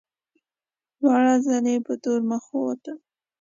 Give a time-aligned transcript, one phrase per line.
[0.99, 2.97] دواړه ځله په تور مخ ووتل.